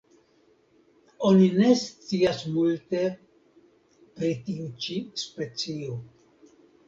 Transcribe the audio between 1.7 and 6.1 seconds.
scias multe pri tiu ĉi specio.